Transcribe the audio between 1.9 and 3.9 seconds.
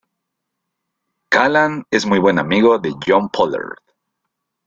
es muy buen amigo de Jon Pollard.